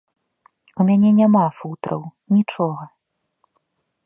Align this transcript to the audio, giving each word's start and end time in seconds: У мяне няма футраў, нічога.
У 0.75 0.81
мяне 0.87 1.11
няма 1.19 1.45
футраў, 1.59 2.01
нічога. 2.39 2.83